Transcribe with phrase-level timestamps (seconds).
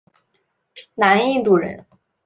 [0.95, 1.85] 南印度人。